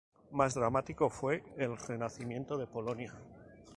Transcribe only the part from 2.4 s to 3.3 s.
de Polonia.